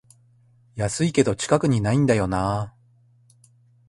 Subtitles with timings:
[0.73, 2.75] 安いけど近くにないんだよなあ